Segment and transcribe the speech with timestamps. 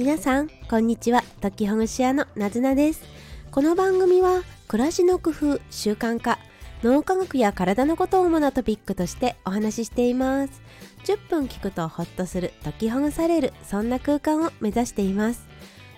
[0.00, 1.22] 皆さんこんにちは。
[1.42, 3.02] 時ほぐし屋のなずなです。
[3.50, 6.38] この番組は暮らしの工夫習慣化
[6.82, 10.62] 脳科学や体のことを主なトピックとしてお話ししています。
[11.04, 15.46] 10分聞くとホッとする解きほぐされるそんな空間を目指しています。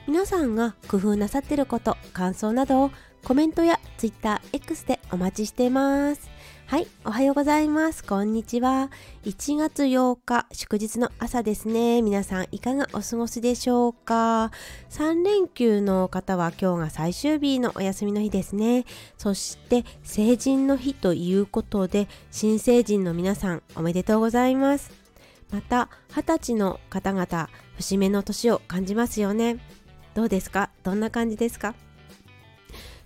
[0.09, 2.91] 皆さんが工夫なさってること感想などを
[3.23, 6.29] コメントや TwitterX でお待ちしています。
[6.73, 8.03] はい、おはようございます。
[8.03, 8.91] こんにちは。
[9.25, 12.01] 1月8日、祝日の朝ですね。
[12.01, 14.51] 皆さん、いかがお過ごしでしょうか
[14.89, 18.87] ?3 連休の方は今日が最終日のお休みの日ですね。
[19.19, 24.93] そして、成人の日ということで、新成人の皆さん、おめでとうございます。
[25.51, 29.59] また、20歳の方々、節目の年を感じますよね。
[30.15, 30.71] どうですか？
[30.85, 31.75] どんな感じですか？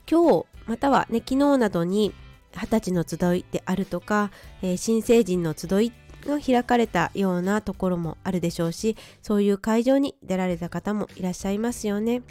[0.08, 2.14] 今日、またはね、昨日などに、
[2.56, 4.30] 二十歳の集いであるとか、
[4.62, 5.92] えー、新成人の集い
[6.26, 12.22] が開かれたようなところもあるでしょうしそういう会場に出られた方もいらっしゃいますよね。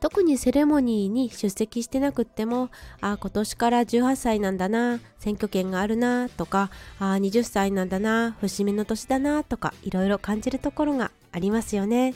[0.00, 12.14] 特にセレモニーに出席してなくっても、あ今年から18歳なんだな、選挙権があるな、とか、あ20歳なんだな、節目の年だな、とか、いろいろ感じるところがありますよね。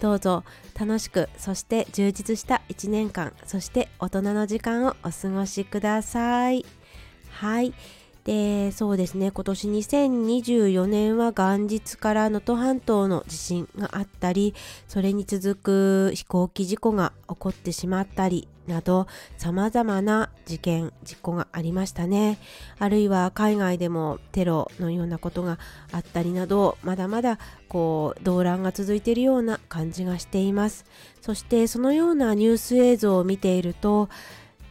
[0.00, 0.44] どうぞ
[0.78, 6.64] 楽しくそして充実した1年間そして大人の時間をお過ごしください。
[7.30, 7.74] はい。
[8.24, 9.30] でそうですね。
[9.30, 14.54] 今年2024年は元日から能登半島の地震があったり
[14.88, 22.38] それに続く飛行機事故が起こってしまったりなど様々な事件事故がありましたね。
[22.78, 25.58] あるいは海外でもテロのようなことが
[25.92, 30.84] あったりなどまだまだこう動乱が続いているような感じがしています。
[31.20, 34.08] そしてそのようなニュース映像を見ていると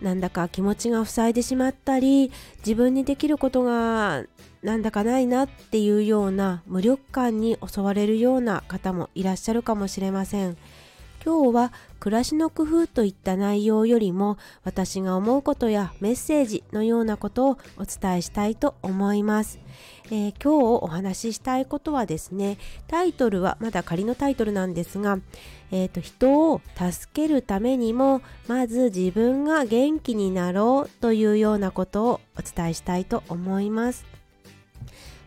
[0.02, 4.24] なんだか気持ちが塞いでしまったり自分にできることが
[4.64, 10.58] なんだかないなっていうような無力感に襲われるような方もいらっしゃるかもしれません。
[11.30, 19.60] 今日は暮らしの工夫といった内容よりも私が思うことやメッセージのようなことをお伝えしたいと思います、
[20.06, 25.20] えー、今日お話ししたいことはですねタイトルはまだ仮のタイトルなんですが、
[25.70, 34.04] えーと、人を助けるためにもまず自分が元気になろうというようなことをお伝えしたいと思います。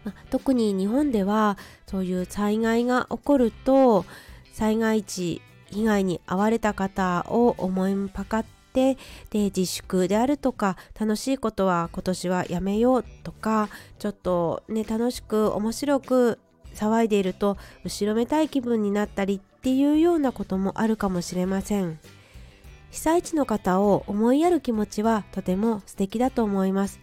[0.02, 1.56] ま特に日本では
[1.86, 4.04] そういう災害が起こると
[4.52, 5.40] 災害地
[5.72, 8.96] 被害に遭われた方を思いぱかって
[9.30, 13.68] で自粛であるとか楽しいことは今年はやめようとか
[13.98, 16.38] ちょっとね楽しく面白く
[16.74, 21.98] 騒いでいると後ろめたい気分になったりっていうようなこともあるかもしれません。
[22.90, 27.00] 被災地の方を思いやる気持ちはとても素敵だと思います。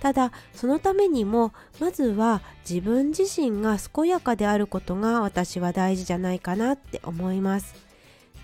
[0.00, 7.91] ただそのためにもまずは自分自身が健やかであることが私は大事じゃないかなって思います。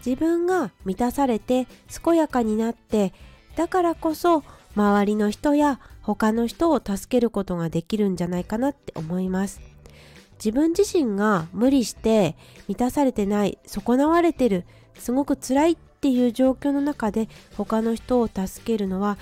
[0.09, 1.67] 自分が満たされて
[2.03, 3.13] 健やかになって
[3.57, 4.43] だからこそ
[4.75, 9.61] 周りの人や他の人を助けることができるんじゃないかなって思います。
[10.43, 12.37] 自分自身が無理して
[12.69, 14.65] 満たされてない損なわれてる
[14.95, 19.19] すごく辛いっていう状況の中で他の人を助けるのは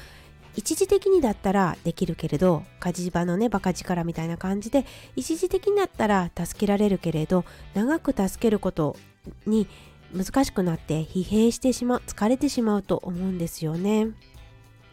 [0.54, 4.84] 一時的にだったらできるけれど火事場のねバカ力みたいな感じで
[5.16, 8.94] 一時的にだったら助けられるけれど長く助けること
[9.46, 9.66] に
[10.14, 14.08] 難しくなって疲弊してしまう疲れてしまうと思うんですよね。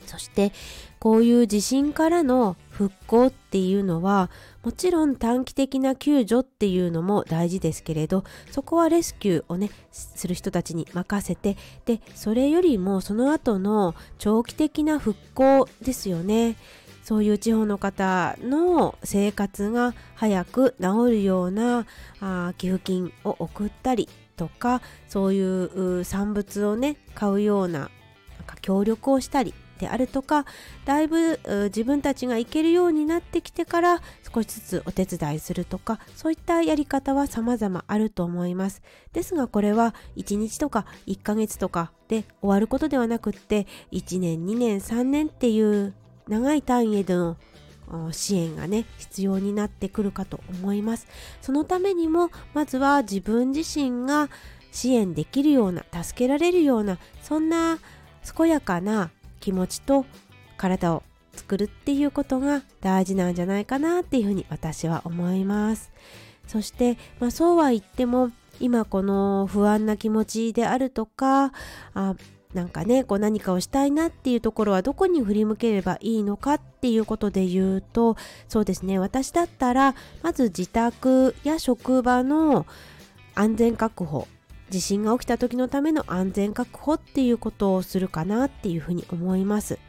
[0.06, 0.52] そして
[1.00, 4.30] こういう地震からの復興っていうのは
[4.64, 16.56] もちろん短期的な救助っていうのも大事ですけれどそこはレスキューをねする人たちに任せてでそれよりもその後の長期的な復興ですよね。
[17.04, 21.86] そういう地方の方の生活が早く治るような
[22.22, 27.90] あ寄付金を送ったりとかそういう産物をね買うようななん
[28.46, 30.46] か協力をしたりであるとか
[30.86, 34.02] だいぶ自分たちが行けるようになってきてから
[34.34, 38.82] 少しずつお手伝いするとかそういったやり方は様々あると思います。
[39.12, 45.94] ですがこれは1日とか1ヶ月とかで終わることではなくって1年2年3年っていう
[46.28, 47.38] 長い単位での
[48.12, 51.08] 支援がね必要になってくるかと思います。
[51.42, 54.30] そのためにもまずは自分自身が
[54.72, 57.80] 支援できるような助けられるようなそんな
[58.36, 60.06] 健やかな気持ちと
[60.58, 61.04] 体を
[61.36, 65.92] 作るっていうことが大事なんじゃないかなっていうふうに私は思います。
[66.48, 71.52] そして、まあ、そうは言っても今この不安な気持ちであるとか
[71.94, 72.16] あ
[72.54, 78.16] なんかねこう何かをしたいなっていうところはどこに振り向ければいいのかっていうことで言うと
[78.48, 79.00] そうですね。
[79.00, 82.66] 私だったらまず自宅や職場の
[83.36, 84.28] 安全確保
[84.70, 89.80] 地震が起きた時のための安全確保っていうことをするかなっていうふうに思います。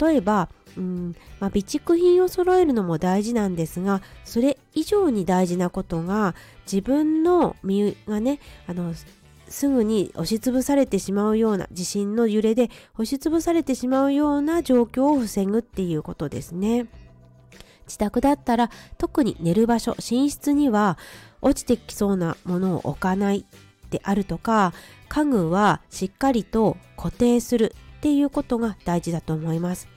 [0.00, 6.34] 例えばうんまあ、備蓄品を揃えるのも大事なんですがそれ以上に大事なことが
[6.70, 8.94] 自分の身がねあの
[9.50, 16.86] すぐに押しつぶされてしまうような地震の揺れで押しつぶされてしまうような状況を防ぐっていうことですね。
[17.86, 20.96] 自宅だったら特に寝る場所寝室には
[21.42, 23.44] 落ちてきそうなものを置かない
[23.90, 24.72] であるとか
[25.08, 29.88] 家具はしっかりと固定するっていうことが大事だと思います。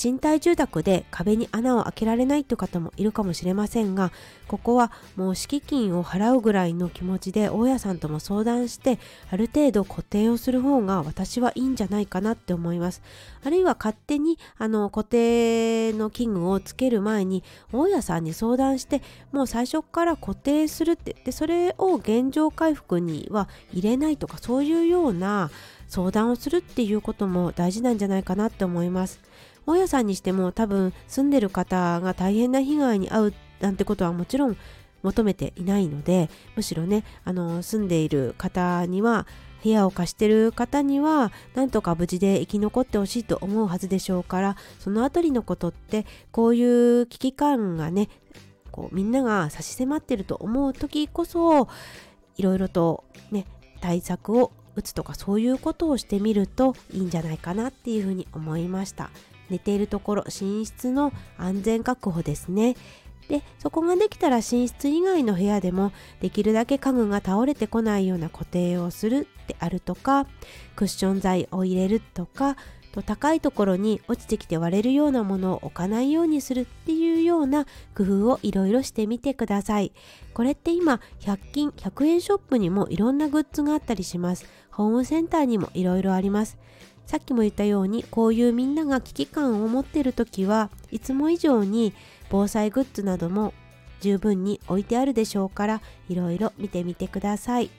[0.00, 4.12] 賃貸住宅で壁に穴を開けられないという方もいるかもしれませんが
[4.48, 8.98] ここはもう敷金を払うぐらいの気持ちで大家さんとも相談して
[9.30, 13.02] ある程度固定をする方が私はいいんじゃないかなって思います。
[13.44, 19.02] あるいは勝手にあの固定の器具をつける前に大家さんに相談して
[19.32, 25.50] もう最初から固定するってでそれを現状回復には入れないとかそういうような
[25.88, 29.20] 相談をするっていうことも大事なんじゃないかなって思います。
[29.66, 34.56] 大家さんにしても多分住んでる方が大変な被害に遭うなんてことはもちろん
[35.02, 39.26] 求めていないのでむしろねあの住んでいる方には
[39.62, 46.62] 部屋を貸してる方にはなんとか無事で生き残ってほしいと思うはずでしょうからその辺りのことってこうい
[47.00, 48.08] う危機感がね
[48.70, 51.68] こうみんなが差し迫ってると思う時こそ
[52.36, 53.46] いろいろとね
[53.80, 59.10] 対策を打つとかそういうことをしてみるといいんじゃないかなっていうふうに思いました。
[59.50, 62.76] 寝ているところ寝室の安全確保ですね。
[63.28, 70.26] でそこができたら寝室以外の部屋でもできるだけ家具が倒れてこないような固定をするであるとか
[70.74, 72.56] クッション材を入れるとか
[72.92, 79.92] と高いところに落ちてきて割れるようなものを置かないようにするっていうような工夫をいろいろしてみてください。
[80.34, 84.44] これって今100均100円ショップにもいろんなグッズがあったりします。
[84.70, 86.58] ホームセンターにもいろいろあります。
[87.10, 91.92] さっきも言ったようにこういうみんなが危機感を持っている時はいつも以上に
[92.30, 93.52] 防災グッズなども
[93.98, 97.70] 十分に置いてあるでしょうからいろいろ見てみてください。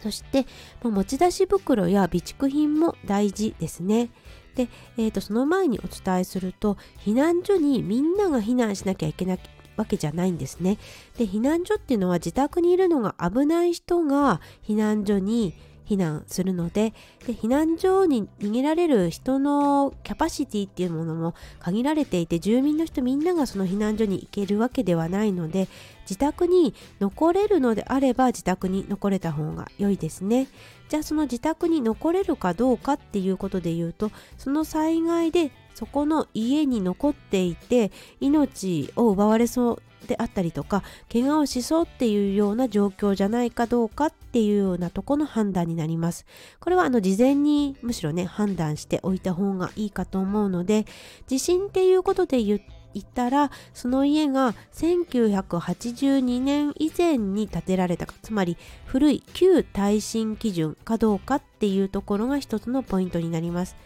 [0.00, 0.46] そして
[0.82, 4.08] 持ち出し袋や備蓄品も大事ですね。
[4.54, 9.40] で、えーと、その前にお伝えすると避難所にみんなが避難しなきゃいけない
[9.76, 10.78] わけじゃないんですね。
[11.18, 15.52] で避難所っていうのは自宅にいるのが危ない人が避難所に
[15.88, 16.92] 避難するので
[17.26, 25.68] で避難所に逃げられる人のキャパシティっていうものも限られていて住民の人みんながその避難所に行けるわけではないので
[26.02, 30.48] 自宅に残れるのであれば自宅に残れた方が良いですね。
[30.88, 37.90] じゃあその自宅に残れるかどうかっていうことで言うとその災害でそこの家に残っていて
[38.20, 46.26] 命を奪われそうであったりとか怪我をしそうっていうような状況じゃないかどうかっていうようなとこの判断になります。
[46.60, 50.86] これはあの事前にむしろね判断しておいた方がいいかと思うので
[51.26, 52.60] 地震っていうことで言っ
[53.02, 58.56] たらその家が1982年以前に建てられたかつまり
[58.86, 63.76] 古い旧耐震基準かどうかっていうところが一つのポイントになります。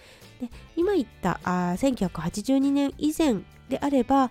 [0.40, 3.38] で今言ったあ1982年以前
[3.68, 4.30] であれば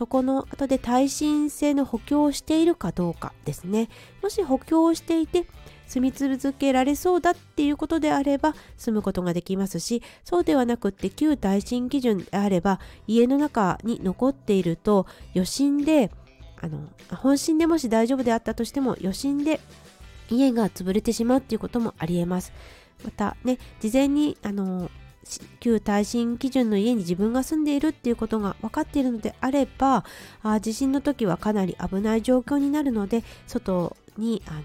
[0.00, 3.90] そこの後で耐震性の補強をしているかどうかですね。
[4.22, 5.44] もし補強をしていて
[5.88, 16.10] 住み続けられそうだっていうことであれば住むことができますしそうではなくって旧耐震基準であれば家の中に残っていると余震で
[16.62, 19.60] あの本震でもし大丈夫であったとしても余震で
[20.30, 22.54] 家が潰れてしまうっていうこともありえます。
[23.04, 24.90] またね事前にあの
[25.60, 30.04] 旧耐震基準の家に自分が住んでいるっていうことが分かっているのであれば
[30.42, 34.62] あ地震の時はかなり危ない状況になるので外にあの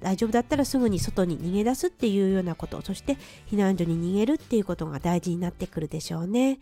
[0.00, 3.16] 大丈夫だったらすぐに外に逃げ出すっていうようなことそして
[3.50, 6.58] 避難所に逃げるっていうことが大事になってくるでしょうね。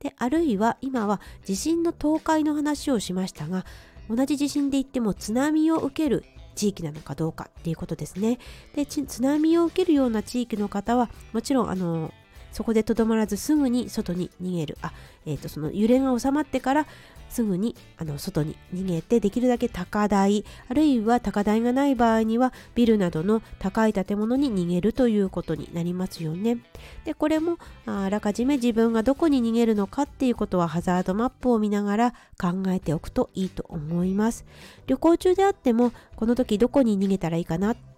[0.00, 3.66] であるいは今は地震の倒壊の話をしましたが
[4.08, 6.24] 同じ地震で言っても津波を受ける
[6.54, 8.38] 地域なのかどうかっていうことですね。
[8.74, 12.12] で津波を受けるような地域の方はもちろんあの
[12.52, 14.92] そこでとどまらずすぐに外に逃げるあ、
[15.26, 16.86] えーと、その揺れが収まってから
[17.30, 26.58] すぐにあの外に逃げてできるだけ高台あるいは高台がない場合にはビルなどの高い建物に逃げるということになりますよね。
[27.04, 34.44] でこれもあらかじめ自分がどこに逃げるのかっていうことはハザードマップを見ながら考えておくといいと思います。
[34.88, 37.89] 旅行中であってもこの時どこに逃げたらいいかなって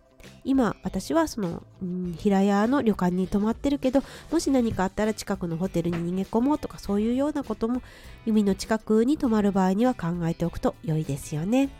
[0.45, 7.83] 今私はその、うん、平屋の旅館に泊まってるけどもし何かあったら近くのホテルに逃げ込もうとかそういうようなことも
[8.27, 11.71] 海の近くに泊まる場合には考えておくと良いですよね。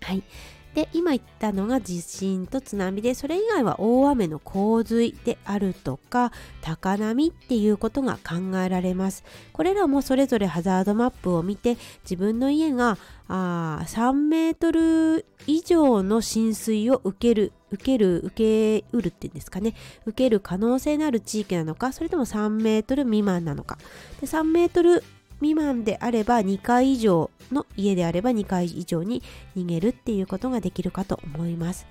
[0.00, 0.22] はい
[0.74, 9.24] で今言ったのが地震と津波でそれ以外は大雨の洪水であるとか高波っていうことが考えられます。
[9.52, 12.96] これらもそれぞれハザードマップを見て自分の家が
[13.28, 19.74] あ3メートル以上の浸水を受ける受ける受けうるっていうんですかね。
[20.06, 23.78] 受ける可能性のある地域なのかそれとも3メートル未満なのか。
[24.20, 25.04] で3メートル
[25.42, 29.22] 未満であれば2階以上の家であれば2階以上に
[29.56, 31.86] 逃げるっていうことができるかと思います。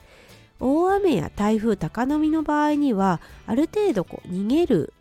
[0.59, 4.93] 大雨や台風高波の場合にはある程度こう逃げる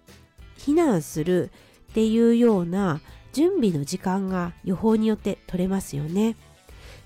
[0.58, 1.50] 避難する
[1.90, 3.00] っていうような
[3.32, 6.36] 準備の時間が予報によって取れますよね。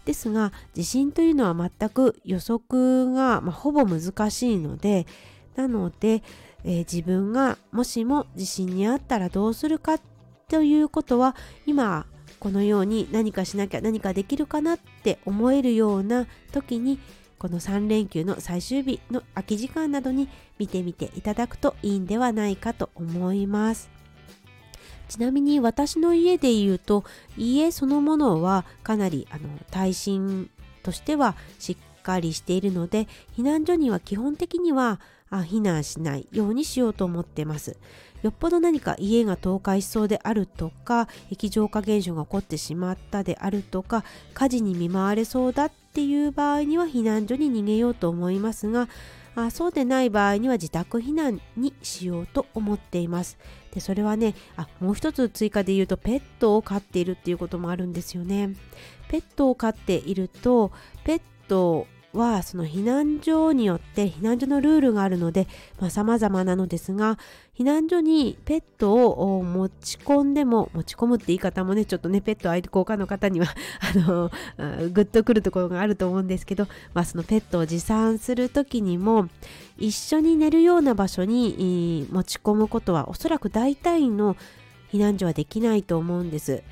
[0.04, 5.06] ですが地震というのは全く予測が、まあ、ほぼ難しいので
[5.56, 6.22] なので、
[6.62, 10.00] えー、自分がもしも地震にあったらどうするかっ
[10.48, 11.36] ということは
[11.66, 12.06] 今
[12.38, 16.98] このように何かしなきゃ何かできるかなって思えるような時に
[17.38, 23.90] この3連休の最終日の空き時間などに見てみていただくといいんではないかと思います。
[25.08, 27.04] ちなみに私の家で言うと
[27.36, 30.50] 家そのものはかなりあの耐震
[30.82, 37.76] としてはしっかりしているので避難所には基本的にはあ避難しないようにしようと思ってます。
[38.24, 44.02] よっぽど何か家が倒壊しそうであるとか液状化現象が起こってしまったであるとか
[44.32, 48.88] 火事に見舞われそうだっていう場合には避難所に逃げようと思いますが
[49.36, 53.36] あそうでない場合には自宅避難にしようと思っています。
[53.74, 58.54] でそれはねあもう一つ追加で言うとペットを飼っているっていうこともあるんですよね。
[59.08, 60.72] ペットを飼っていると
[61.04, 65.46] ペットはその避難所によって避難所のルールがあるので、
[65.80, 67.18] まあ、様々なのですが
[67.58, 73.46] 避難所にペットを持ち込んでも持ち込むって言い方もねちょっとねペット愛好家の方には
[73.80, 74.30] あの
[74.90, 79.28] グッとくるところがあると思うんですけど、まあ、そのペットを持参する時にも
[79.76, 84.36] 一緒に寝るような場所に持ち込むことはおそらく大体の
[84.92, 86.62] 避難所はできないと思うんです。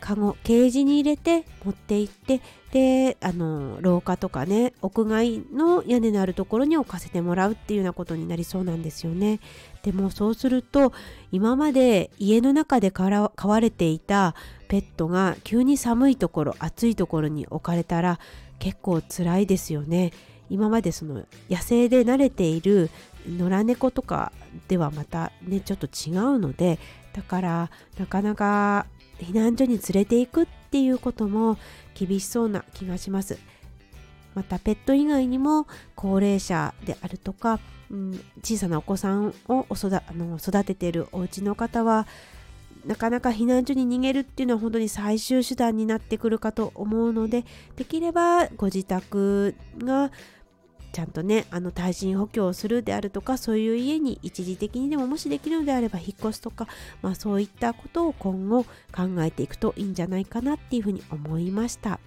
[0.00, 2.40] カゴケージに入れて持って行って
[2.72, 9.40] であの廊下とかね屋外の屋根のあるところに置かせてもらうっていうようなことになりそうなんですよね。
[9.82, 10.92] でもそうすると
[11.32, 14.34] 今まで家の中で飼われていた
[14.68, 18.18] ペットが急に寒いところ暑いところに置かれたら
[18.58, 20.12] 結構辛いですよね。
[20.48, 22.90] 今までその野生で慣れている
[23.28, 24.32] 野良猫とか
[24.68, 26.78] ではまたねちょっと違うので
[27.12, 28.86] だからなかなか
[29.24, 31.58] 避難所に連れて行くっていうことも
[31.94, 33.38] 厳しそうな気がします。
[34.34, 37.58] またペット以外にも高齢者であるとか、
[37.90, 42.06] うん、小さなお子さんを育あの育てているお家の方は
[42.86, 47.44] なかなか避難所に逃げるっていうのは本当に最終手段になってくるかと思うので
[47.76, 50.10] できればご自宅が
[50.92, 56.66] ちゃんとねあの耐震補強をするであるとかそういう家に一時的にでももしできるのであれば引っ越すとか、
[57.02, 58.68] まあ、そういったことを今後考
[59.20, 62.00] えていくといいんじゃないかなっていうふうに思いました。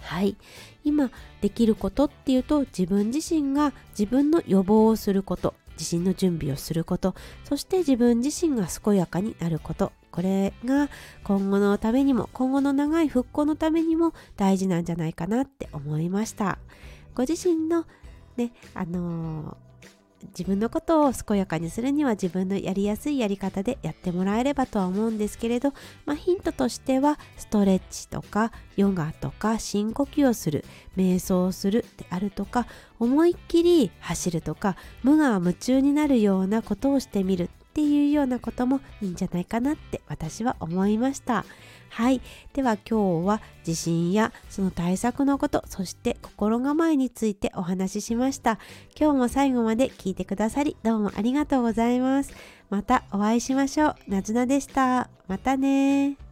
[0.00, 0.36] はい。
[0.84, 1.10] 今
[1.40, 9.92] できることっていうと自分自身が自分の予防をすること地震の準備をすることそして自分自身が健やかになること。
[10.10, 10.88] これが
[11.22, 16.58] 今後のためにも今後の長い復興のためにも大事なんじゃないかなって思いました。
[17.18, 17.84] ご自身の
[18.36, 25.72] ねあのー、自分のことを健やかにするには自分のやりやすいやり方でやってもらえればとは思うんですけれど、
[26.06, 30.64] まあ、ヒントとしてはストレッチとかヨガとか深呼吸をする
[30.96, 32.68] 瞑想をするであるとか
[33.00, 37.50] 思いっきり走るとか無我夢中になるようなことをしてみる。
[37.78, 41.44] っていうようなこともいいんじゃないかなって私は思いました。
[41.90, 42.20] はい。
[42.52, 48.58] では今日は地震やその対策のこと、そして心構えについてお話ししました。
[48.98, 52.32] 今日も最後まで聞いてくださりどうもありがとうございます。
[52.68, 53.94] またお会いしましょう。
[54.08, 55.08] なずなでした。
[55.28, 56.27] またね